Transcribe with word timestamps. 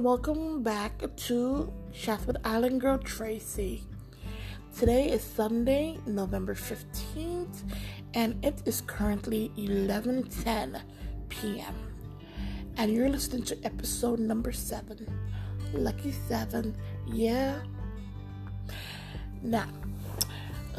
and 0.00 0.06
welcome 0.06 0.62
back 0.62 0.94
to 1.14 1.70
Chat 1.92 2.26
with 2.26 2.38
Island 2.42 2.80
Girl 2.80 2.96
Tracy. 2.96 3.84
Today 4.74 5.10
is 5.10 5.22
Sunday, 5.22 5.98
November 6.06 6.54
15th, 6.54 7.64
and 8.14 8.42
it 8.42 8.62
is 8.64 8.80
currently 8.86 9.52
11:10 9.58 10.80
p.m. 11.28 11.74
And 12.78 12.90
you're 12.90 13.10
listening 13.10 13.42
to 13.42 13.58
episode 13.62 14.20
number 14.20 14.52
7. 14.52 15.06
Lucky 15.74 16.12
7. 16.12 16.74
Yeah. 17.06 17.60
Now, 19.42 19.68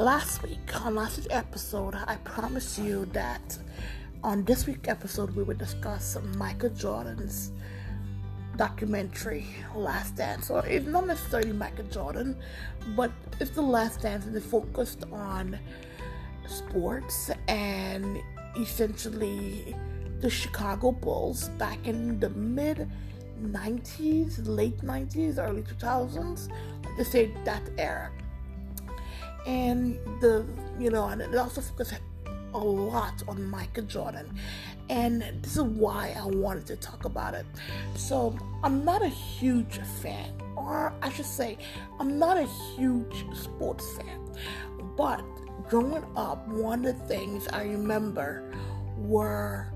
last 0.00 0.42
week 0.42 0.84
on 0.84 0.96
last 0.96 1.18
week's 1.18 1.32
episode, 1.32 1.94
I 1.94 2.16
promised 2.24 2.76
you 2.76 3.04
that 3.12 3.56
on 4.24 4.42
this 4.42 4.66
week's 4.66 4.88
episode 4.88 5.36
we 5.36 5.44
would 5.44 5.58
discuss 5.58 6.18
Michael 6.36 6.70
Jordan's 6.70 7.52
documentary 8.56 9.46
Last 9.74 10.16
Dance. 10.16 10.46
So 10.46 10.58
it's 10.58 10.86
not 10.86 11.06
necessarily 11.06 11.52
Michael 11.52 11.86
Jordan, 11.86 12.36
but 12.96 13.10
it's 13.40 13.50
the 13.50 13.62
Last 13.62 14.02
Dance 14.02 14.26
and 14.26 14.36
it 14.36 14.42
focused 14.42 15.04
on 15.12 15.58
sports 16.46 17.30
and 17.48 18.18
essentially 18.56 19.74
the 20.20 20.30
Chicago 20.30 20.92
Bulls 20.92 21.48
back 21.50 21.78
in 21.86 22.20
the 22.20 22.30
mid 22.30 22.88
90s, 23.42 24.46
late 24.46 24.78
90s, 24.78 25.38
early 25.38 25.62
2000s, 25.62 26.48
to 26.96 27.04
say 27.04 27.32
that 27.44 27.62
era. 27.78 28.10
And 29.46 29.98
the, 30.20 30.46
you 30.78 30.90
know, 30.90 31.06
and 31.08 31.20
it 31.20 31.34
also 31.34 31.60
focused 31.60 31.94
a 32.54 32.58
lot 32.58 33.22
on 33.28 33.48
Michael 33.48 33.84
Jordan. 33.84 34.34
And 34.90 35.22
this 35.40 35.56
is 35.56 35.62
why 35.62 36.14
I 36.18 36.26
wanted 36.26 36.66
to 36.66 36.76
talk 36.76 37.04
about 37.04 37.34
it. 37.34 37.46
So, 37.94 38.36
I'm 38.62 38.84
not 38.84 39.02
a 39.02 39.08
huge 39.08 39.78
fan, 40.02 40.30
or 40.56 40.92
I 41.02 41.10
should 41.10 41.26
say, 41.26 41.58
I'm 41.98 42.18
not 42.18 42.36
a 42.36 42.46
huge 42.76 43.24
sports 43.34 43.96
fan. 43.96 44.20
But 44.96 45.22
growing 45.68 46.04
up, 46.16 46.46
one 46.48 46.84
of 46.84 46.98
the 46.98 47.06
things 47.06 47.48
I 47.48 47.64
remember 47.64 48.52
were 48.96 49.72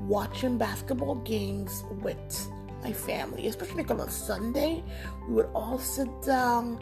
watching 0.00 0.58
basketball 0.58 1.16
games 1.16 1.84
with 2.02 2.50
my 2.82 2.92
family, 2.92 3.46
especially 3.46 3.78
like 3.78 3.90
on 3.90 4.00
a 4.00 4.10
Sunday. 4.10 4.84
We 5.28 5.34
would 5.34 5.48
all 5.54 5.78
sit 5.78 6.08
down 6.22 6.80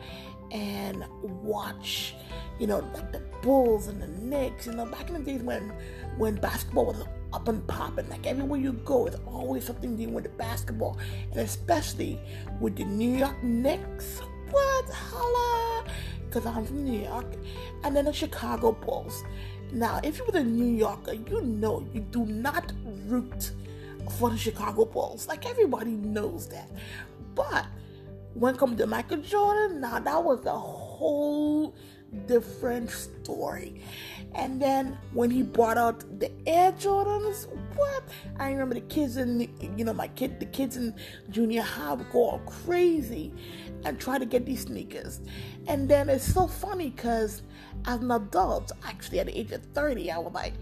and 0.55 1.05
watch, 1.43 2.15
you 2.59 2.67
know, 2.67 2.79
like 2.95 3.13
the 3.13 3.21
Bulls 3.43 3.89
and 3.89 4.01
the 4.01 4.07
Knicks. 4.07 4.67
You 4.67 4.73
know, 4.73 4.87
back 4.87 5.09
in 5.09 5.15
the 5.15 5.21
days 5.21 5.43
when 5.43 5.73
when 6.17 6.37
basketball 6.37 6.87
was 6.87 7.05
up 7.33 7.49
and 7.49 7.67
popping, 7.67 8.09
like 8.09 8.27
everywhere 8.27 8.59
you 8.59 8.73
go, 8.73 9.07
it's 9.07 9.19
always 9.27 9.65
something 9.65 9.97
dealing 9.97 10.15
with 10.15 10.25
the 10.25 10.31
basketball, 10.31 10.97
and 11.33 11.41
especially 11.41 12.21
with 12.61 12.77
the 12.77 12.85
New 12.85 13.19
York 13.19 13.43
Knicks. 13.43 14.21
What 14.51 14.89
holla? 14.89 15.85
Because 16.27 16.47
I'm 16.47 16.65
from 16.65 16.85
New 16.85 17.01
York, 17.01 17.35
and 17.83 17.95
then 17.95 18.05
the 18.05 18.13
Chicago 18.13 18.73
Bulls. 18.73 19.25
Now, 19.73 20.01
if 20.05 20.19
you're 20.19 20.37
a 20.37 20.45
New 20.45 20.77
Yorker, 20.77 21.15
you 21.15 21.41
know 21.43 21.85
you 21.93 22.01
do 22.01 22.25
not 22.27 22.73
root 23.07 23.51
for 24.19 24.31
the 24.31 24.37
Chicago 24.37 24.85
Bulls. 24.85 25.27
Like 25.27 25.47
everybody 25.47 25.91
knows 25.91 26.49
that. 26.49 26.71
But 27.35 27.67
when 28.35 28.55
it 28.55 28.59
comes 28.59 28.79
to 28.79 28.87
Michael 28.87 29.19
Jordan, 29.19 29.81
now 29.81 29.99
that 29.99 30.23
was 30.23 30.45
a 30.45 30.59
whole 30.59 31.75
different 32.27 32.91
story. 32.91 33.81
And 34.35 34.61
then 34.61 34.99
when 35.13 35.31
he 35.31 35.43
brought 35.43 35.79
out 35.79 36.01
the 36.19 36.31
Air 36.47 36.73
Jordans, 36.73 37.47
what? 37.77 38.03
I 38.39 38.51
remember 38.51 38.75
the 38.75 38.81
kids 38.83 39.17
in, 39.17 39.49
you 39.77 39.85
know, 39.85 39.93
my 39.93 40.09
kid, 40.09 40.41
the 40.41 40.47
kids 40.47 40.77
in 40.77 40.95
junior 41.31 41.63
high 41.63 41.95
would 41.95 42.11
go 42.11 42.31
all 42.31 42.39
crazy 42.41 43.33
and 43.85 44.01
try 44.01 44.19
to 44.19 44.27
get 44.27 44.47
these 44.47 44.63
sneakers. 44.63 45.21
And 45.69 45.89
then 45.89 46.09
it's 46.09 46.25
so 46.25 46.47
funny 46.47 46.91
because 46.91 47.43
as 47.87 48.01
an 48.01 48.11
adult, 48.11 48.73
actually 48.85 49.21
at 49.21 49.27
the 49.27 49.39
age 49.39 49.53
of 49.53 49.63
30, 49.67 50.11
I 50.11 50.19
was 50.19 50.33
like, 50.33 50.55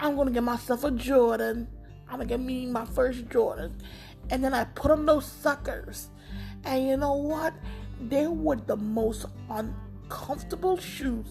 I'm 0.00 0.16
gonna 0.16 0.30
get 0.30 0.42
myself 0.42 0.84
a 0.84 0.90
Jordan. 0.90 1.68
I'm 2.08 2.18
gonna 2.18 2.26
get 2.26 2.40
me 2.40 2.66
my 2.66 2.86
first 2.86 3.28
Jordan. 3.28 3.76
And 4.30 4.42
then 4.42 4.54
I 4.54 4.64
put 4.64 4.90
on 4.90 5.04
those 5.04 5.26
suckers. 5.26 6.08
And 6.64 6.86
you 6.86 6.96
know 6.96 7.14
what? 7.14 7.54
They 8.00 8.26
were 8.26 8.56
the 8.56 8.76
most 8.76 9.26
uncomfortable 9.50 10.76
shoes 10.76 11.26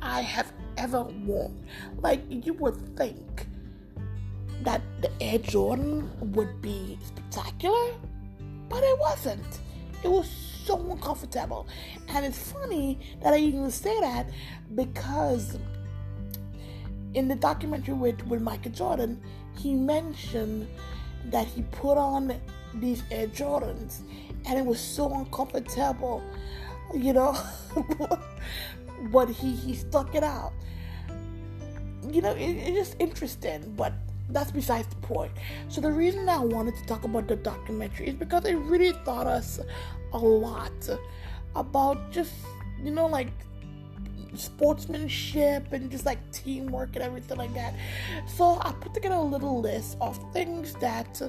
I 0.00 0.20
have 0.22 0.52
ever 0.76 1.02
worn. 1.02 1.66
Like 2.00 2.22
you 2.28 2.54
would 2.54 2.96
think 2.96 3.46
that 4.62 4.82
the 5.00 5.10
Air 5.20 5.38
Jordan 5.38 6.10
would 6.32 6.62
be 6.62 6.98
spectacular, 7.04 7.94
but 8.68 8.82
it 8.82 8.98
wasn't. 8.98 9.60
It 10.02 10.10
was 10.10 10.28
so 10.64 10.78
uncomfortable. 10.90 11.66
And 12.08 12.24
it's 12.24 12.52
funny 12.52 12.98
that 13.22 13.32
I 13.32 13.38
even 13.38 13.70
say 13.70 13.98
that 14.00 14.30
because 14.74 15.58
in 17.14 17.28
the 17.28 17.34
documentary 17.34 17.94
with, 17.94 18.24
with 18.26 18.40
Michael 18.40 18.72
Jordan, 18.72 19.20
he 19.58 19.74
mentioned 19.74 20.68
that 21.26 21.46
he 21.46 21.62
put 21.62 21.98
on 21.98 22.40
these 22.74 23.02
Air 23.10 23.26
Jordans 23.28 24.00
and 24.46 24.58
it 24.58 24.64
was 24.64 24.80
so 24.80 25.12
uncomfortable, 25.12 26.22
you 26.94 27.12
know. 27.12 27.36
but 29.12 29.28
he, 29.28 29.52
he 29.52 29.74
stuck 29.74 30.14
it 30.14 30.22
out. 30.22 30.52
You 32.10 32.22
know, 32.22 32.32
it, 32.32 32.50
it's 32.50 32.76
just 32.76 32.96
interesting, 33.00 33.72
but 33.76 33.92
that's 34.28 34.50
besides 34.50 34.88
the 34.88 34.96
point. 34.96 35.32
So 35.68 35.80
the 35.80 35.90
reason 35.90 36.28
I 36.28 36.38
wanted 36.38 36.76
to 36.76 36.84
talk 36.86 37.04
about 37.04 37.28
the 37.28 37.36
documentary 37.36 38.08
is 38.08 38.14
because 38.14 38.44
it 38.44 38.54
really 38.54 38.92
taught 39.04 39.26
us 39.26 39.60
a 40.12 40.18
lot 40.18 40.72
about 41.54 42.10
just 42.10 42.32
you 42.82 42.90
know 42.90 43.06
like 43.06 43.28
sportsmanship 44.34 45.72
and 45.72 45.90
just 45.90 46.06
like 46.06 46.18
teamwork 46.32 46.90
and 46.94 47.04
everything 47.04 47.36
like 47.38 47.52
that. 47.54 47.74
So 48.26 48.58
I 48.60 48.72
put 48.72 48.94
together 48.94 49.16
a 49.16 49.22
little 49.22 49.60
list 49.60 49.96
of 50.00 50.18
things 50.32 50.74
that 50.74 51.20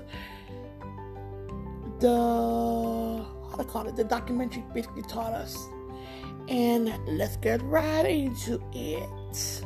the 2.03 3.25
how 3.49 3.55
to 3.55 3.63
call 3.63 3.87
it 3.87 3.95
the 3.95 4.03
documentary 4.03 4.61
basically 4.73 5.03
taught 5.03 5.31
us. 5.31 5.69
And 6.49 6.93
let's 7.07 7.37
get 7.37 7.61
right 7.61 8.05
into 8.05 8.61
it. 8.73 9.63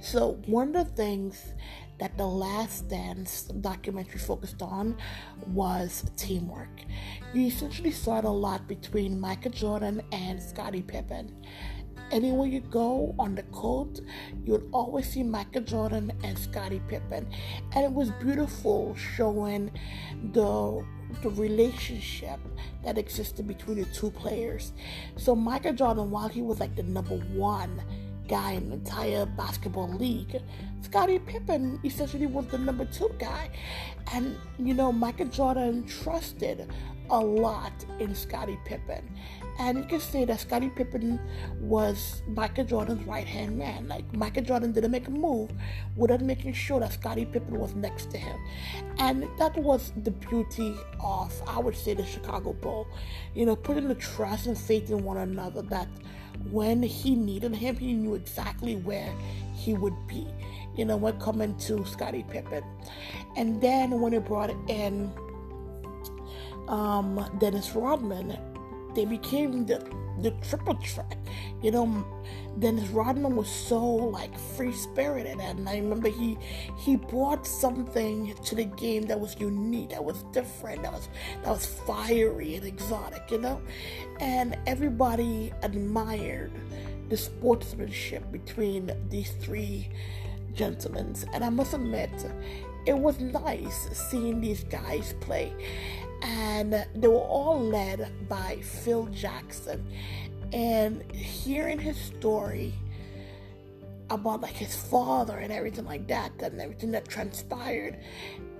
So, 0.00 0.38
one 0.46 0.68
of 0.68 0.72
the 0.74 0.84
things 0.94 1.54
that 1.98 2.16
the 2.16 2.26
Last 2.26 2.88
Dance 2.88 3.42
documentary 3.60 4.18
focused 4.18 4.62
on 4.62 4.96
was 5.48 6.04
teamwork. 6.16 6.80
You 7.32 7.46
essentially 7.46 7.92
saw 7.92 8.18
it 8.18 8.24
a 8.24 8.30
lot 8.30 8.66
between 8.66 9.20
Michael 9.20 9.52
Jordan 9.52 10.02
and 10.12 10.42
Scottie 10.42 10.82
Pippen. 10.82 11.34
Anywhere 12.10 12.46
you 12.46 12.60
go 12.60 13.14
on 13.18 13.34
the 13.34 13.42
court, 13.44 14.00
you 14.44 14.52
would 14.52 14.68
always 14.72 15.08
see 15.08 15.22
Michael 15.22 15.62
Jordan 15.62 16.12
and 16.22 16.38
Scottie 16.38 16.82
Pippen. 16.88 17.26
And 17.72 17.84
it 17.84 17.92
was 17.92 18.10
beautiful 18.20 18.94
showing 18.94 19.70
the 20.32 20.84
the 21.22 21.30
relationship 21.30 22.40
that 22.82 22.98
existed 22.98 23.46
between 23.46 23.78
the 23.78 23.84
two 23.86 24.10
players. 24.10 24.72
So 25.16 25.34
Michael 25.34 25.72
Jordan, 25.72 26.10
while 26.10 26.28
he 26.28 26.42
was 26.42 26.60
like 26.60 26.74
the 26.74 26.82
number 26.82 27.16
one 27.16 27.80
guy 28.28 28.52
in 28.52 28.68
the 28.68 28.74
entire 28.74 29.26
basketball 29.26 29.92
league. 29.92 30.40
Scottie 30.82 31.18
Pippen 31.18 31.80
essentially 31.84 32.26
was 32.26 32.46
the 32.46 32.58
number 32.58 32.84
two 32.84 33.10
guy. 33.18 33.50
And, 34.12 34.36
you 34.58 34.74
know, 34.74 34.92
Michael 34.92 35.26
Jordan 35.26 35.86
trusted 35.86 36.68
a 37.10 37.20
lot 37.20 37.72
in 37.98 38.14
Scottie 38.14 38.58
Pippen. 38.64 39.08
And 39.58 39.78
you 39.78 39.84
can 39.84 40.00
say 40.00 40.24
that 40.24 40.40
Scottie 40.40 40.68
Pippen 40.68 41.20
was 41.60 42.22
Michael 42.26 42.64
Jordan's 42.64 43.06
right 43.06 43.26
hand 43.26 43.56
man. 43.56 43.86
Like, 43.86 44.12
Michael 44.14 44.42
Jordan 44.42 44.72
didn't 44.72 44.90
make 44.90 45.06
a 45.06 45.12
move 45.12 45.52
without 45.96 46.22
making 46.22 46.54
sure 46.54 46.80
that 46.80 46.92
Scottie 46.92 47.24
Pippen 47.24 47.58
was 47.58 47.74
next 47.74 48.10
to 48.10 48.18
him. 48.18 48.36
And 48.98 49.28
that 49.38 49.56
was 49.56 49.92
the 50.02 50.10
beauty 50.10 50.74
of, 51.00 51.32
I 51.46 51.58
would 51.60 51.76
say, 51.76 51.94
the 51.94 52.04
Chicago 52.04 52.52
Bull. 52.52 52.88
You 53.34 53.46
know, 53.46 53.54
putting 53.54 53.86
the 53.86 53.94
trust 53.94 54.46
and 54.46 54.58
faith 54.58 54.90
in 54.90 55.04
one 55.04 55.18
another 55.18 55.62
that 55.62 55.88
when 56.50 56.82
he 56.82 57.14
needed 57.14 57.54
him, 57.54 57.76
he 57.76 57.92
knew 57.92 58.14
exactly 58.14 58.76
where 58.76 59.12
he 59.54 59.74
would 59.74 60.06
be. 60.08 60.26
You 60.76 60.84
know, 60.84 60.96
when 60.96 61.20
coming 61.20 61.56
to 61.58 61.84
Scottie 61.84 62.24
Pippen. 62.28 62.64
And 63.36 63.60
then 63.60 64.00
when 64.00 64.12
it 64.14 64.24
brought 64.24 64.50
in 64.68 65.12
um, 66.68 67.24
Dennis 67.38 67.72
Rodman, 67.74 68.38
they 68.94 69.04
became 69.04 69.66
the 69.66 69.84
the 70.22 70.30
triple 70.48 70.74
threat. 70.74 71.18
You 71.60 71.72
know, 71.72 72.06
Dennis 72.58 72.88
Rodman 72.90 73.34
was 73.34 73.48
so 73.48 73.84
like 73.84 74.36
free 74.38 74.72
spirited, 74.72 75.40
and 75.40 75.68
I 75.68 75.78
remember 75.78 76.08
he 76.08 76.38
he 76.78 76.96
brought 76.96 77.46
something 77.46 78.34
to 78.44 78.54
the 78.54 78.64
game 78.64 79.02
that 79.04 79.18
was 79.18 79.36
unique, 79.38 79.90
that 79.90 80.04
was 80.04 80.22
different, 80.32 80.82
that 80.82 80.92
was 80.92 81.08
that 81.42 81.50
was 81.50 81.66
fiery 81.66 82.54
and 82.56 82.66
exotic. 82.66 83.30
You 83.30 83.38
know, 83.38 83.60
and 84.20 84.56
everybody 84.66 85.52
admired 85.62 86.52
the 87.08 87.16
sportsmanship 87.16 88.30
between 88.32 88.90
these 89.10 89.32
three 89.40 89.90
gentlemen. 90.54 91.14
And 91.32 91.44
I 91.44 91.50
must 91.50 91.74
admit, 91.74 92.10
it 92.86 92.96
was 92.96 93.18
nice 93.20 93.88
seeing 94.10 94.40
these 94.40 94.64
guys 94.64 95.14
play. 95.20 95.52
And 96.22 96.86
they 96.94 97.08
were 97.08 97.16
all 97.16 97.60
led 97.60 98.28
by 98.28 98.60
Phil 98.62 99.06
Jackson. 99.06 99.86
And 100.52 101.10
hearing 101.12 101.78
his 101.78 101.96
story 101.96 102.74
about 104.10 104.40
like 104.40 104.54
his 104.54 104.76
father 104.76 105.38
and 105.38 105.52
everything 105.52 105.84
like 105.84 106.06
that 106.08 106.32
and 106.40 106.60
everything 106.60 106.92
that 106.92 107.08
transpired, 107.08 107.98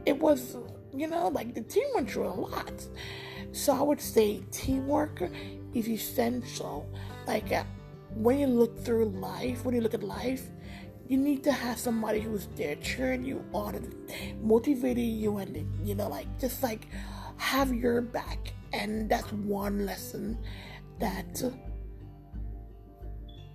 it 0.06 0.18
was, 0.18 0.56
you 0.92 1.06
know, 1.06 1.28
like 1.28 1.54
the 1.54 1.62
team 1.62 1.84
went 1.94 2.10
through 2.10 2.28
a 2.28 2.34
lot. 2.34 2.72
So 3.52 3.72
I 3.72 3.82
would 3.82 4.00
say 4.00 4.42
teamwork 4.50 5.22
is 5.74 5.88
essential. 5.88 6.88
Like 7.26 7.52
uh, 7.52 7.64
when 8.14 8.38
you 8.38 8.46
look 8.46 8.78
through 8.84 9.10
life, 9.10 9.64
when 9.64 9.74
you 9.74 9.80
look 9.80 9.94
at 9.94 10.02
life, 10.02 10.48
you 11.08 11.18
need 11.18 11.44
to 11.44 11.52
have 11.52 11.78
somebody 11.78 12.20
who's 12.20 12.48
there 12.56 12.76
cheering 12.76 13.24
you 13.24 13.44
on 13.52 13.74
and 13.74 14.42
motivating 14.42 15.18
you 15.18 15.36
and 15.36 15.68
you 15.86 15.94
know 15.94 16.08
like 16.08 16.26
just 16.40 16.62
like 16.62 16.88
have 17.36 17.72
your 17.74 18.00
back 18.00 18.52
and 18.72 19.08
that's 19.08 19.32
one 19.32 19.86
lesson 19.86 20.38
that 20.98 21.42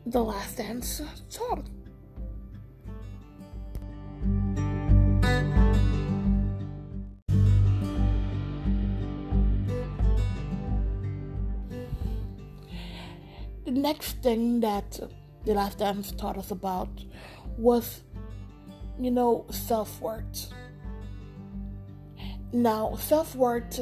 the 0.05 0.23
last 0.23 0.57
dance 0.57 1.01
taught 1.29 1.65
the 13.65 13.71
next 13.71 14.13
thing 14.23 14.59
that 14.59 14.99
the 15.45 15.53
last 15.53 15.77
dance 15.77 16.11
taught 16.11 16.37
us 16.37 16.51
about 16.51 16.89
was, 17.57 18.03
you 18.99 19.11
know, 19.11 19.45
self 19.51 20.01
worth. 20.01 20.51
Now, 22.51 22.95
self 22.95 23.35
worth 23.35 23.79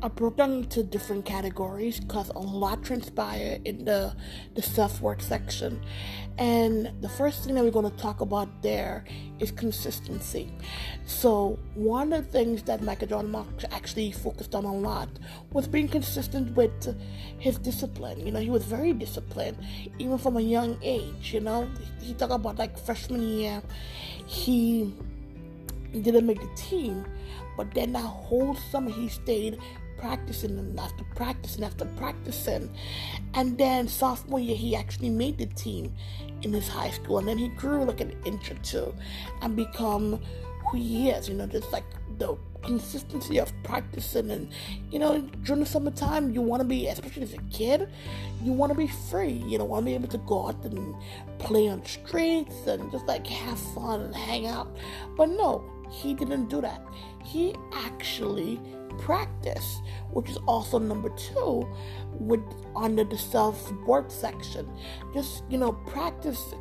are 0.00 0.06
uh, 0.06 0.08
broken 0.08 0.62
into 0.62 0.82
different 0.82 1.24
categories 1.24 1.98
because 1.98 2.28
a 2.30 2.38
lot 2.38 2.84
transpired 2.84 3.60
in 3.64 3.84
the 3.84 4.14
the 4.54 4.62
self 4.62 5.00
worth 5.00 5.22
section. 5.22 5.80
And 6.36 6.92
the 7.00 7.08
first 7.08 7.44
thing 7.44 7.54
that 7.54 7.64
we're 7.64 7.72
going 7.72 7.90
to 7.90 7.96
talk 7.96 8.20
about 8.20 8.62
there 8.62 9.04
is 9.40 9.50
consistency. 9.50 10.52
So 11.04 11.58
one 11.74 12.12
of 12.12 12.26
the 12.26 12.30
things 12.30 12.62
that 12.64 12.82
Michael 12.82 13.08
John 13.08 13.32
Jordan 13.32 13.70
actually 13.72 14.12
focused 14.12 14.54
on 14.54 14.64
a 14.64 14.74
lot 14.74 15.08
was 15.52 15.66
being 15.66 15.88
consistent 15.88 16.56
with 16.56 16.96
his 17.38 17.58
discipline. 17.58 18.24
You 18.24 18.30
know, 18.30 18.40
he 18.40 18.50
was 18.50 18.64
very 18.64 18.92
disciplined, 18.92 19.58
even 19.98 20.18
from 20.18 20.36
a 20.36 20.40
young 20.40 20.78
age. 20.82 21.34
You 21.34 21.40
know, 21.40 21.68
he 22.00 22.14
talked 22.14 22.32
about 22.32 22.56
like 22.56 22.78
freshman 22.78 23.22
year, 23.22 23.62
he 24.26 24.94
didn't 25.92 26.26
make 26.26 26.40
the 26.40 26.54
team, 26.54 27.04
but 27.58 27.74
then 27.74 27.92
that 27.92 27.98
whole 27.98 28.54
summer 28.54 28.90
he 28.90 29.08
stayed 29.08 29.58
practicing 29.98 30.56
and 30.58 30.78
after 30.78 31.04
practicing 31.16 31.64
after 31.64 31.84
practicing. 31.84 32.70
And 33.34 33.58
then 33.58 33.88
sophomore 33.88 34.40
year, 34.40 34.56
he 34.56 34.74
actually 34.76 35.10
made 35.10 35.38
the 35.38 35.46
team 35.46 35.92
in 36.42 36.52
his 36.52 36.68
high 36.68 36.90
school. 36.90 37.18
And 37.18 37.28
then 37.28 37.36
he 37.36 37.48
grew 37.48 37.84
like 37.84 38.00
an 38.00 38.14
inch 38.24 38.50
or 38.50 38.54
two 38.62 38.94
and 39.42 39.56
become 39.56 40.20
who 40.70 40.78
he 40.78 41.10
is, 41.10 41.28
you 41.28 41.34
know, 41.34 41.46
just 41.46 41.72
like 41.72 41.84
the 42.18 42.38
consistency 42.62 43.38
of 43.38 43.52
practicing. 43.64 44.30
And 44.30 44.50
you 44.90 44.98
know 44.98 45.20
during 45.42 45.60
the 45.60 45.66
summertime 45.66 46.32
you 46.32 46.42
want 46.42 46.60
to 46.60 46.68
be 46.68 46.86
especially 46.88 47.22
as 47.22 47.32
a 47.32 47.42
kid 47.50 47.88
you 48.42 48.52
want 48.52 48.72
to 48.72 48.78
be 48.78 48.88
free. 48.88 49.44
You 49.46 49.58
know 49.58 49.64
want 49.64 49.84
to 49.84 49.90
be 49.90 49.94
able 49.94 50.08
to 50.08 50.18
go 50.18 50.48
out 50.48 50.64
and 50.64 50.94
play 51.38 51.68
on 51.68 51.84
streets 51.84 52.66
and 52.66 52.90
just 52.90 53.06
like 53.06 53.26
have 53.26 53.58
fun 53.58 54.00
and 54.00 54.14
hang 54.14 54.46
out. 54.46 54.76
But 55.16 55.30
no 55.30 55.64
he 55.90 56.14
didn't 56.14 56.48
do 56.48 56.60
that 56.60 56.82
he 57.28 57.54
actually 57.72 58.60
practiced, 58.98 59.82
which 60.10 60.30
is 60.30 60.38
also 60.46 60.78
number 60.78 61.10
two 61.10 61.68
with 62.12 62.42
under 62.74 63.04
the 63.04 63.18
self-worth 63.18 64.10
section. 64.10 64.68
Just 65.12 65.44
you 65.48 65.58
know, 65.58 65.72
practice, 65.72 66.54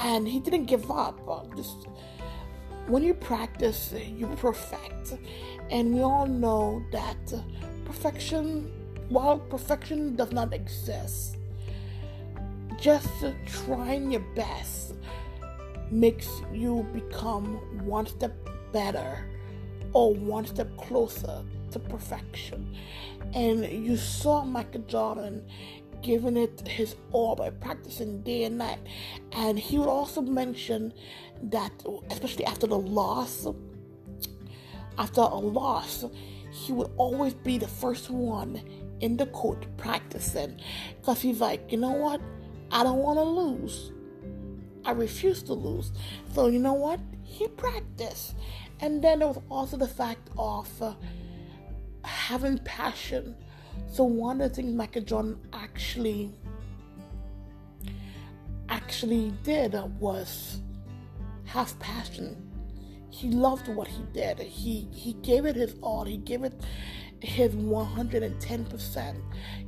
and 0.00 0.28
he 0.28 0.40
didn't 0.40 0.66
give 0.66 0.90
up. 0.90 1.18
Just 1.56 1.88
when 2.86 3.02
you 3.02 3.14
practice, 3.14 3.94
you 4.06 4.26
perfect, 4.36 5.14
and 5.70 5.94
we 5.94 6.02
all 6.02 6.26
know 6.26 6.82
that 6.92 7.34
perfection, 7.84 8.70
while 9.08 9.38
perfection 9.38 10.16
does 10.16 10.32
not 10.32 10.52
exist, 10.52 11.38
just 12.78 13.08
trying 13.46 14.10
your 14.10 14.24
best 14.34 14.94
makes 15.92 16.28
you 16.52 16.86
become 16.92 17.56
one 17.86 18.06
step 18.06 18.34
better 18.72 19.24
or 19.92 20.14
one 20.14 20.46
step 20.46 20.74
closer 20.76 21.44
to 21.70 21.78
perfection. 21.78 22.74
And 23.34 23.64
you 23.64 23.96
saw 23.96 24.44
Michael 24.44 24.82
Jordan 24.82 25.44
giving 26.02 26.36
it 26.36 26.66
his 26.66 26.96
all 27.12 27.36
by 27.36 27.50
practicing 27.50 28.22
day 28.22 28.44
and 28.44 28.58
night. 28.58 28.78
And 29.32 29.58
he 29.58 29.78
would 29.78 29.88
also 29.88 30.20
mention 30.20 30.92
that, 31.44 31.72
especially 32.10 32.44
after 32.44 32.66
the 32.66 32.78
loss, 32.78 33.46
after 34.98 35.20
a 35.20 35.38
loss, 35.38 36.04
he 36.50 36.72
would 36.72 36.90
always 36.96 37.34
be 37.34 37.58
the 37.58 37.68
first 37.68 38.10
one 38.10 38.62
in 39.00 39.16
the 39.16 39.26
court 39.26 39.66
practicing. 39.76 40.58
Because 41.00 41.20
he's 41.20 41.40
like, 41.40 41.70
you 41.70 41.78
know 41.78 41.92
what? 41.92 42.20
I 42.70 42.82
don't 42.82 42.98
want 42.98 43.18
to 43.18 43.24
lose. 43.24 43.92
I 44.84 44.92
refuse 44.92 45.42
to 45.44 45.54
lose. 45.54 45.92
So, 46.34 46.48
you 46.48 46.58
know 46.58 46.74
what? 46.74 47.00
He 47.22 47.48
practiced. 47.48 48.34
And 48.80 49.02
then 49.02 49.20
there 49.20 49.28
was 49.28 49.40
also 49.48 49.76
the 49.76 49.88
fact 49.88 50.28
of 50.36 50.68
uh, 50.82 50.94
having 52.04 52.58
passion. 52.58 53.36
So 53.92 54.04
one 54.04 54.40
of 54.40 54.50
the 54.50 54.56
things 54.56 54.74
Michael 54.74 55.02
Jordan 55.02 55.38
actually 55.52 56.30
actually 58.68 59.32
did 59.44 59.74
was 60.00 60.60
have 61.44 61.78
passion. 61.78 62.36
He 63.10 63.28
loved 63.28 63.68
what 63.68 63.86
he 63.86 64.02
did. 64.12 64.38
He 64.40 64.88
he 64.92 65.12
gave 65.14 65.44
it 65.44 65.56
his 65.56 65.76
all. 65.82 66.04
He 66.04 66.16
gave 66.16 66.42
it 66.42 66.60
his 67.20 67.54
110%. 67.54 69.16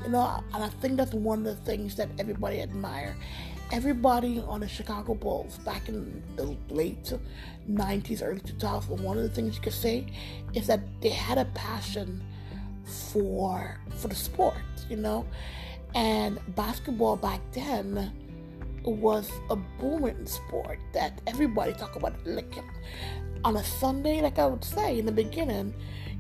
You 0.03 0.09
know, 0.09 0.43
and 0.53 0.65
I 0.65 0.69
think 0.69 0.97
that's 0.97 1.15
one 1.15 1.41
of 1.41 1.45
the 1.45 1.57
things 1.65 1.95
that 1.97 2.09
everybody 2.19 2.61
admire 2.61 3.17
everybody 3.71 4.41
on 4.47 4.61
the 4.61 4.69
Chicago 4.69 5.15
Bulls 5.15 5.59
back 5.59 5.89
in 5.89 6.23
the 6.37 6.57
late 6.73 7.13
90s, 7.71 8.23
early 8.23 8.41
2000s, 8.41 9.01
one 9.01 9.17
of 9.17 9.23
the 9.23 9.29
things 9.29 9.57
you 9.57 9.63
could 9.63 9.73
say 9.73 10.07
is 10.55 10.67
that 10.67 10.81
they 11.01 11.09
had 11.09 11.39
a 11.39 11.45
passion 11.47 12.23
for 12.85 13.81
for 13.97 14.09
the 14.09 14.15
sport, 14.15 14.55
you 14.89 14.97
know, 14.97 15.27
and 15.95 16.39
basketball 16.55 17.17
back 17.17 17.41
then 17.53 18.13
was 18.85 19.31
a 19.51 19.57
booming 19.57 20.27
sport 20.27 20.79
that 20.93 21.21
everybody 21.27 21.73
talked 21.73 21.97
about. 21.97 22.15
Like 22.27 22.55
on 23.45 23.57
a 23.57 23.65
Sunday, 23.65 24.21
like 24.21 24.39
I 24.39 24.47
would 24.47 24.65
say 24.65 24.99
in 24.99 25.07
the 25.07 25.13
beginning, 25.13 25.75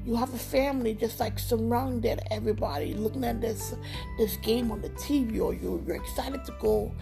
you 0.04 0.14
have 0.14 0.32
a 0.34 0.38
family 0.38 0.94
just 0.94 1.18
like 1.18 1.38
surrounded 1.38 2.20
everybody 2.30 2.92
looking 2.94 3.24
at 3.24 3.40
this 3.40 3.74
this 4.18 4.36
game 4.36 4.70
on 4.70 4.82
the 4.82 4.90
TV 4.90 5.40
or 5.40 5.54
you, 5.54 5.82
you're 5.86 5.96
excited 5.96 6.44
to 6.44 6.52
go 6.60 6.92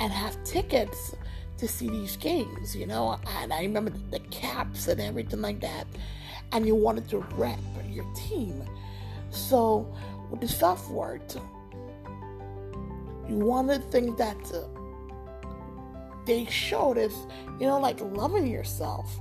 and 0.00 0.12
have 0.12 0.42
tickets 0.44 1.14
to 1.58 1.66
see 1.66 1.88
these 1.88 2.16
games, 2.16 2.76
you 2.76 2.86
know, 2.86 3.18
and 3.38 3.52
I 3.52 3.62
remember 3.62 3.90
the 4.10 4.20
caps 4.30 4.88
and 4.88 5.00
everything 5.00 5.40
like 5.40 5.60
that, 5.60 5.86
and 6.52 6.66
you 6.66 6.74
wanted 6.74 7.08
to 7.10 7.18
rep 7.34 7.58
your 7.88 8.04
team. 8.14 8.62
So 9.30 9.94
with 10.30 10.40
the 10.40 10.48
self-worth, 10.48 11.38
you 13.28 13.36
wanted 13.36 13.90
things 13.90 14.18
that 14.18 14.36
uh, 14.52 14.66
they 16.26 16.44
showed 16.46 16.98
is, 16.98 17.14
you 17.58 17.66
know, 17.66 17.80
like 17.80 18.00
loving 18.00 18.46
yourself 18.46 19.18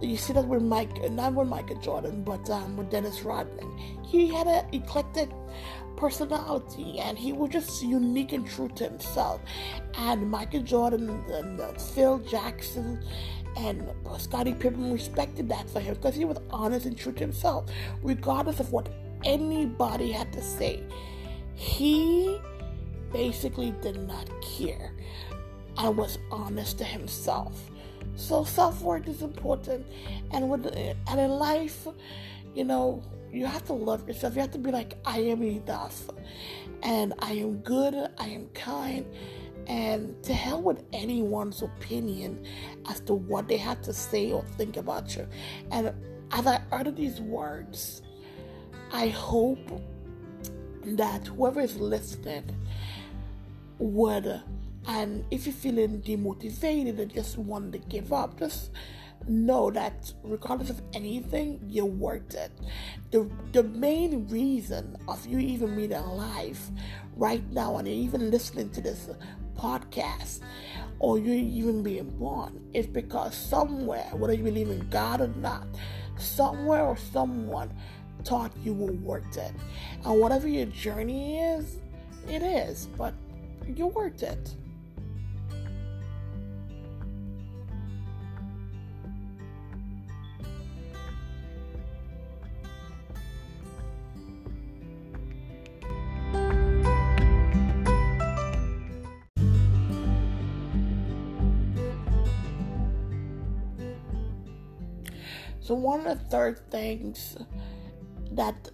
you 0.00 0.16
see 0.16 0.32
that 0.32 0.46
with 0.46 0.62
Mike, 0.62 1.10
not 1.10 1.34
with 1.34 1.48
Michael 1.48 1.76
Jordan, 1.76 2.22
but 2.22 2.48
um, 2.50 2.76
with 2.76 2.90
Dennis 2.90 3.22
Rodman. 3.22 3.76
He 4.04 4.28
had 4.28 4.46
an 4.46 4.66
eclectic 4.72 5.30
personality, 5.96 6.98
and 6.98 7.18
he 7.18 7.32
was 7.32 7.50
just 7.50 7.82
unique 7.82 8.32
and 8.32 8.46
true 8.46 8.68
to 8.68 8.84
himself. 8.84 9.40
And 9.94 10.30
Michael 10.30 10.62
Jordan 10.62 11.22
and 11.30 11.60
uh, 11.60 11.72
Phil 11.74 12.18
Jackson 12.20 13.04
and 13.56 13.88
Scottie 14.18 14.54
Pippen 14.54 14.92
respected 14.92 15.48
that 15.48 15.68
for 15.68 15.80
him 15.80 15.94
because 15.94 16.14
he 16.14 16.24
was 16.24 16.38
honest 16.50 16.86
and 16.86 16.96
true 16.96 17.12
to 17.12 17.20
himself, 17.20 17.66
regardless 18.02 18.60
of 18.60 18.72
what 18.72 18.88
anybody 19.24 20.12
had 20.12 20.32
to 20.32 20.42
say. 20.42 20.82
He 21.54 22.40
basically 23.12 23.74
did 23.82 24.00
not 24.06 24.30
care 24.40 24.92
and 25.76 25.96
was 25.96 26.18
honest 26.30 26.78
to 26.78 26.84
himself. 26.84 27.70
So 28.16 28.44
self 28.44 28.82
worth 28.82 29.08
is 29.08 29.22
important, 29.22 29.86
and 30.32 30.50
with 30.50 30.66
and 30.66 31.20
in 31.20 31.30
life, 31.30 31.86
you 32.54 32.64
know, 32.64 33.02
you 33.32 33.46
have 33.46 33.64
to 33.66 33.72
love 33.72 34.06
yourself. 34.06 34.34
You 34.34 34.40
have 34.42 34.50
to 34.52 34.58
be 34.58 34.70
like, 34.70 34.98
I 35.04 35.20
am 35.20 35.42
enough, 35.42 36.10
and 36.82 37.14
I 37.18 37.32
am 37.32 37.58
good. 37.58 37.94
I 38.18 38.26
am 38.26 38.48
kind, 38.48 39.06
and 39.66 40.22
to 40.24 40.34
hell 40.34 40.60
with 40.60 40.82
anyone's 40.92 41.62
opinion 41.62 42.44
as 42.88 43.00
to 43.00 43.14
what 43.14 43.48
they 43.48 43.56
have 43.56 43.80
to 43.82 43.92
say 43.92 44.32
or 44.32 44.44
think 44.56 44.76
about 44.76 45.16
you. 45.16 45.26
And 45.70 45.92
as 46.32 46.46
I 46.46 46.60
utter 46.72 46.90
these 46.90 47.20
words, 47.20 48.02
I 48.92 49.08
hope 49.08 49.82
that 50.84 51.26
whoever 51.26 51.60
is 51.60 51.76
listening 51.78 52.44
would 53.78 54.42
and 54.86 55.24
if 55.30 55.46
you're 55.46 55.54
feeling 55.54 56.00
demotivated 56.02 56.98
and 56.98 57.12
just 57.12 57.38
want 57.38 57.72
to 57.72 57.78
give 57.78 58.12
up, 58.12 58.38
just 58.38 58.70
know 59.28 59.70
that 59.70 60.12
regardless 60.22 60.70
of 60.70 60.80
anything, 60.94 61.60
you're 61.66 61.84
worth 61.84 62.34
it. 62.34 62.50
The 63.10 63.30
the 63.52 63.62
main 63.62 64.28
reason 64.28 64.96
of 65.08 65.26
you 65.26 65.38
even 65.38 65.76
being 65.76 65.92
alive 65.92 66.58
right 67.16 67.48
now 67.52 67.76
and 67.76 67.86
even 67.86 68.30
listening 68.30 68.70
to 68.70 68.80
this 68.80 69.08
podcast 69.56 70.40
or 70.98 71.18
you 71.18 71.32
even 71.32 71.82
being 71.82 72.10
born 72.18 72.60
is 72.72 72.86
because 72.86 73.34
somewhere, 73.34 74.06
whether 74.12 74.32
you 74.32 74.44
believe 74.44 74.70
in 74.70 74.88
God 74.88 75.20
or 75.20 75.28
not, 75.28 75.66
somewhere 76.18 76.84
or 76.84 76.96
someone 76.96 77.72
taught 78.24 78.52
you 78.62 78.74
were 78.74 78.92
worth 78.92 79.36
it. 79.36 79.52
And 80.04 80.20
whatever 80.20 80.48
your 80.48 80.66
journey 80.66 81.38
is, 81.38 81.78
it 82.28 82.42
is, 82.42 82.86
but 82.98 83.14
you're 83.66 83.88
worth 83.88 84.22
it. 84.22 84.54
One 105.80 106.06
of 106.06 106.18
the 106.18 106.24
third 106.26 106.70
things 106.70 107.38
that 108.32 108.68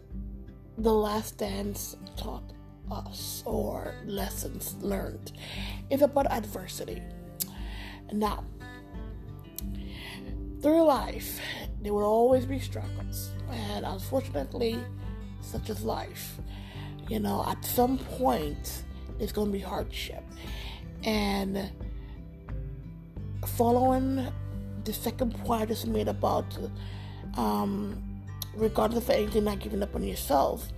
The 0.77 0.93
Last 0.93 1.39
Dance 1.39 1.97
taught 2.17 2.53
us, 2.91 3.45
or 3.47 3.95
lessons 4.05 4.75
learned, 4.81 5.31
is 5.89 6.03
about 6.03 6.27
adversity. 6.33 7.01
Now, 8.13 8.45
through 10.61 10.83
life, 10.83 11.39
there 11.81 11.95
will 11.95 12.03
always 12.03 12.45
be 12.45 12.59
struggles, 12.59 13.31
and 13.53 13.87
unfortunately, 13.87 14.77
such 15.41 15.71
is 15.71 15.85
life. 15.85 16.41
You 17.09 17.21
know, 17.21 17.45
at 17.47 17.65
some 17.65 17.99
point, 18.19 18.83
there's 19.17 19.31
going 19.31 19.53
to 19.53 19.53
be 19.53 19.61
hardship, 19.61 20.25
and 21.05 21.71
following 23.47 24.27
the 24.87 24.93
second 24.93 25.35
point 25.45 25.63
I 25.63 25.67
just 25.67 25.87
made 25.87 26.09
about 26.09 26.57
um, 27.37 28.03
regardless 28.55 29.05
of 29.05 29.11
anything, 29.11 29.45
not 29.45 29.61
giving 29.61 29.83
up 29.83 29.95
on 29.95 30.03
yourself. 30.03 30.69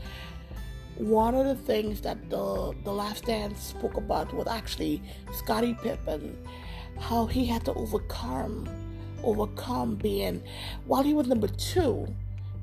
One 0.97 1.35
of 1.35 1.47
the 1.47 1.55
things 1.55 2.01
that 2.01 2.29
the 2.29 2.75
the 2.85 2.93
Last 2.93 3.27
Dance 3.27 3.63
spoke 3.63 3.97
about 3.97 4.35
was 4.35 4.49
actually 4.49 5.03
Scottie 5.33 5.75
Pippen, 5.75 6.37
how 6.99 7.27
he 7.27 7.47
had 7.47 7.65
to 7.67 7.75
overcome 7.75 8.69
overcome 9.23 9.97
being 9.97 10.41
while 10.87 11.03
he 11.03 11.13
was 11.13 11.27
number 11.27 11.49
two 11.49 12.07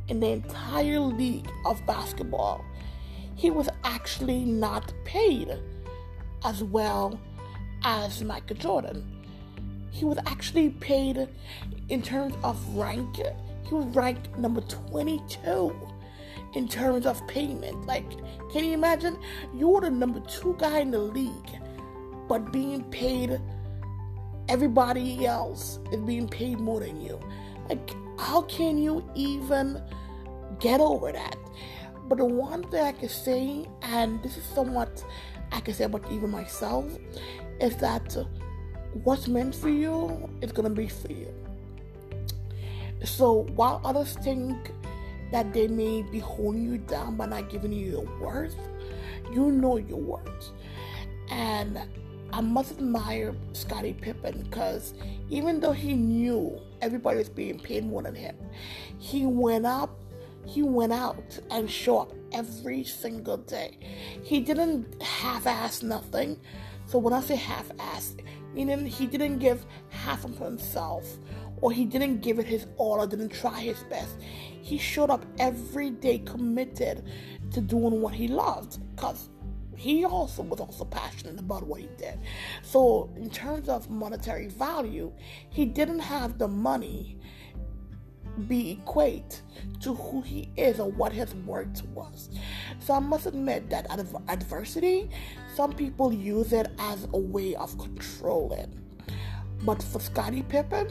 in 0.08 0.20
the 0.20 0.28
entire 0.28 1.00
league 1.00 1.50
of 1.66 1.86
basketball, 1.86 2.64
he 3.36 3.50
was 3.50 3.68
actually 3.84 4.46
not 4.46 4.94
paid 5.04 5.58
as 6.44 6.64
well 6.64 7.20
as 7.84 8.24
Michael 8.24 8.56
Jordan 8.56 9.15
he 9.96 10.04
was 10.04 10.18
actually 10.25 10.72
paid 10.72 11.25
in 11.88 12.02
terms 12.02 12.36
of 12.44 12.58
rank. 12.75 13.16
He 13.66 13.74
was 13.74 13.86
ranked 13.96 14.38
number 14.38 14.60
22 14.60 15.74
in 16.54 16.68
terms 16.68 17.06
of 17.06 17.25
payment. 17.28 17.88
Like, 17.88 18.10
can 18.52 18.66
you 18.66 18.74
imagine? 18.74 19.18
You're 19.56 19.80
the 19.80 19.90
number 19.90 20.20
two 20.20 20.54
guy 20.60 20.80
in 20.80 20.92
the 20.92 21.00
league, 21.00 21.50
but 22.28 22.52
being 22.52 22.84
paid, 22.92 23.40
everybody 24.50 25.25
else 25.25 25.80
is 25.94 26.02
being 26.02 26.28
paid 26.28 26.60
more 26.60 26.82
than 26.82 27.00
you. 27.00 27.18
Like, 27.70 27.90
how 28.20 28.42
can 28.42 28.78
you 28.78 29.10
even 29.16 29.82
get 30.60 30.82
over 30.82 31.14
that? 31.14 31.38
But 32.10 32.18
the 32.18 32.25
one 32.25 32.64
thing 32.64 32.84
I 32.84 32.92
can 32.92 33.08
say, 33.08 33.66
and 33.82 34.22
this 34.22 34.36
is 34.36 34.44
somewhat 34.44 35.06
I 35.54 35.62
can 35.62 35.74
say 35.74 35.86
about 35.86 36.12
even 36.12 36.32
myself, 36.32 36.86
is 37.62 37.78
that 37.78 38.18
what's 39.04 39.28
meant 39.28 39.54
for 39.54 39.70
you 39.70 40.30
is 40.42 40.52
to 40.52 40.70
be 40.70 40.88
for 40.88 41.12
you. 41.12 41.34
So 43.04 43.46
while 43.56 43.82
others 43.84 44.18
think 44.24 44.72
that 45.32 45.54
they 45.54 45.68
may 45.68 46.02
be 46.04 46.20
holding 46.20 46.64
you 46.64 46.78
down 46.78 47.18
by 47.18 47.25
not 47.25 47.50
giving 47.50 47.74
you 47.74 47.92
your 47.92 48.20
worth, 48.20 48.56
you 49.34 49.52
know 49.52 49.78
your 49.78 50.00
worth. 50.00 50.52
And 51.30 51.80
I 52.32 52.42
must 52.42 52.72
admire 52.80 53.36
Scottie 53.54 53.94
Pippen 53.94 54.44
because 54.44 54.94
even 55.30 55.60
though 55.60 55.72
he 55.72 55.94
knew 55.94 56.60
everybody 56.82 57.18
was 57.18 57.30
being 57.30 57.60
paid 57.60 57.86
more 57.86 58.02
than 58.02 58.16
him, 58.16 58.36
he 58.98 59.25
went 59.25 59.66
up, 59.66 60.00
he 60.46 60.62
went 60.62 60.94
out 60.94 61.40
and 61.52 61.70
showed 61.70 62.02
up 62.02 62.14
every 62.32 62.84
single 62.84 63.38
day. 63.38 63.78
He 64.24 64.40
didn't 64.40 65.02
half-ass 65.02 65.84
nothing. 65.84 66.40
So 66.88 67.00
when 67.00 67.14
I 67.14 67.22
say 67.22 67.36
half-ass, 67.36 68.16
meaning 68.56 68.86
he 68.86 69.06
didn't 69.06 69.40
give 69.40 69.66
half 69.90 70.24
of 70.26 70.38
himself 70.38 71.06
or 71.62 71.72
he 71.72 71.86
didn't 71.86 72.22
give 72.22 72.40
it 72.40 72.46
his 72.46 72.68
all 72.78 73.00
or 73.02 73.08
didn't 73.08 73.30
try 73.30 73.60
his 73.60 73.84
best. 73.84 74.16
He 74.62 74.78
showed 74.78 75.10
up 75.10 75.26
every 75.38 75.92
day 75.92 76.20
committed 76.20 77.04
to 77.52 77.62
doing 77.62 78.02
what 78.02 78.14
he 78.14 78.28
loved 78.28 78.80
because 78.96 79.30
he 79.76 80.06
also 80.06 80.42
was 80.42 80.60
also 80.60 80.86
passionate 80.86 81.40
about 81.40 81.64
what 81.68 81.82
he 81.82 81.90
did. 81.98 82.20
So 82.62 83.14
in 83.16 83.30
terms 83.30 83.70
of 83.70 83.90
monetary 83.90 84.48
value, 84.48 85.12
he 85.50 85.66
didn't 85.66 86.00
have 86.00 86.38
the 86.38 86.48
money 86.48 87.18
be 88.48 88.72
equate 88.72 89.42
to 89.80 89.94
who 89.94 90.22
he 90.22 90.50
is 90.58 90.80
or 90.80 90.92
what 90.92 91.14
his 91.14 91.34
worth 91.36 91.84
was. 91.88 92.30
So 92.80 92.94
I 92.94 93.00
must 93.00 93.26
admit 93.26 93.70
that 93.70 93.88
adversity, 94.28 95.10
some 95.56 95.72
people 95.72 96.12
use 96.12 96.52
it 96.52 96.68
as 96.80 97.08
a 97.14 97.18
way 97.18 97.56
of 97.56 97.78
controlling. 97.78 98.78
But 99.64 99.82
for 99.82 100.02
Scottie 100.02 100.44
Pippen, 100.44 100.88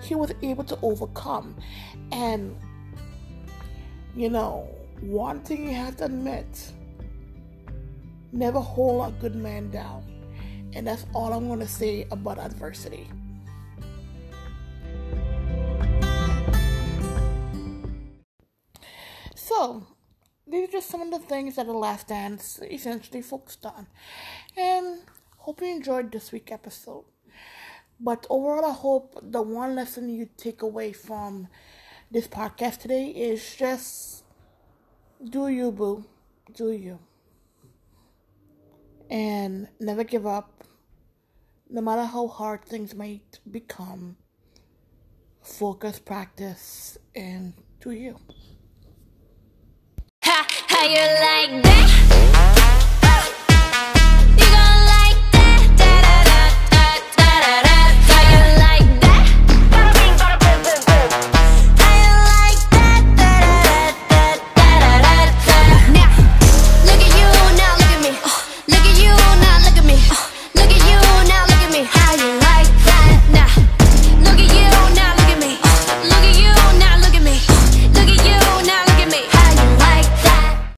he 0.00 0.14
was 0.14 0.32
able 0.40 0.62
to 0.64 0.78
overcome. 0.82 1.56
And, 2.12 2.56
you 4.14 4.30
know, 4.30 4.68
one 5.00 5.40
thing 5.40 5.66
you 5.66 5.74
have 5.74 5.96
to 5.96 6.04
admit 6.04 6.72
never 8.30 8.60
hold 8.60 9.08
a 9.08 9.10
good 9.20 9.34
man 9.34 9.68
down. 9.70 10.04
And 10.74 10.86
that's 10.86 11.04
all 11.12 11.32
I'm 11.32 11.48
going 11.48 11.58
to 11.58 11.66
say 11.66 12.06
about 12.12 12.38
adversity. 12.38 13.10
So, 19.34 19.84
these 20.50 20.68
are 20.68 20.72
just 20.72 20.88
some 20.88 21.02
of 21.02 21.10
the 21.10 21.18
things 21.18 21.56
that 21.56 21.66
The 21.66 21.72
Last 21.72 22.08
Dance 22.08 22.60
essentially 22.70 23.22
focused 23.22 23.64
on. 23.66 23.86
And 24.56 25.00
hope 25.36 25.60
you 25.60 25.68
enjoyed 25.68 26.10
this 26.10 26.32
week 26.32 26.50
episode. 26.50 27.04
But 28.00 28.26
overall, 28.30 28.64
I 28.64 28.72
hope 28.72 29.18
the 29.22 29.42
one 29.42 29.74
lesson 29.74 30.08
you 30.08 30.28
take 30.36 30.62
away 30.62 30.92
from 30.92 31.48
this 32.10 32.28
podcast 32.28 32.78
today 32.78 33.08
is 33.08 33.56
just 33.56 34.24
do 35.22 35.48
you, 35.48 35.72
boo. 35.72 36.04
Do 36.54 36.70
you. 36.70 37.00
And 39.10 39.68
never 39.80 40.04
give 40.04 40.26
up. 40.26 40.64
No 41.68 41.80
matter 41.80 42.04
how 42.04 42.28
hard 42.28 42.64
things 42.64 42.94
might 42.94 43.40
become, 43.50 44.16
focus, 45.42 45.98
practice, 45.98 46.96
and 47.14 47.52
do 47.80 47.90
you. 47.90 48.18
You 50.88 50.94
like 50.94 51.62
that? 51.64 52.77